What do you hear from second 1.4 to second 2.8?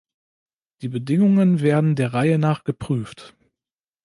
werden der Reihe nach